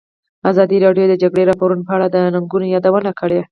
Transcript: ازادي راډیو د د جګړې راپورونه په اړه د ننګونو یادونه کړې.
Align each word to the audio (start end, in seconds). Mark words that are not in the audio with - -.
ازادي 0.51 0.77
راډیو 0.85 1.05
د 1.07 1.11
د 1.11 1.15
جګړې 1.23 1.43
راپورونه 1.49 1.83
په 1.87 1.93
اړه 1.97 2.07
د 2.09 2.15
ننګونو 2.35 2.65
یادونه 2.75 3.11
کړې. 3.19 3.39